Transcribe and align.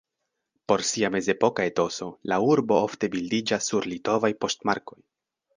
Pro 0.71 0.85
sia 0.91 1.11
mezepoka 1.15 1.67
etoso, 1.73 2.09
la 2.33 2.41
urbo 2.53 2.81
ofte 2.89 3.13
bildiĝas 3.17 3.71
sur 3.73 3.89
litovaj 3.93 4.33
poŝtmarkoj. 4.43 5.03